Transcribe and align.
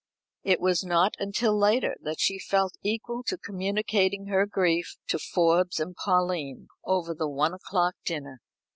It 0.41 0.59
was 0.59 0.83
not 0.83 1.13
until 1.19 1.55
later 1.55 1.95
that 2.01 2.19
she 2.19 2.39
felt 2.39 2.73
equal 2.81 3.21
to 3.27 3.37
communicating 3.37 4.25
her 4.25 4.47
grief 4.47 4.95
to 5.09 5.19
Forbes 5.19 5.79
and 5.79 5.95
Pauline, 5.95 6.69
over 6.83 7.13
the 7.13 7.29
one 7.29 7.53
o'clock 7.53 7.93
dinner. 8.03 8.41